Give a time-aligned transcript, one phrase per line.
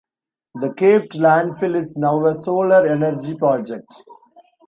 [0.55, 4.03] The capped landfill is now a solar energy project.